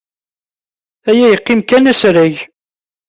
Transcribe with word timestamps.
Aya 1.09 1.25
yeqqim 1.31 1.61
kan 1.69 1.89
asrag. 1.91 2.35